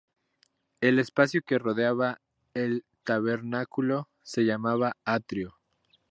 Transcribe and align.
El 0.79 0.97
espacio 0.97 1.43
que 1.45 1.59
rodeaba 1.59 2.21
el 2.55 2.83
tabernáculo 3.03 4.09
se 4.23 4.41
llamaba 4.45 4.97
atrio. 5.05 5.59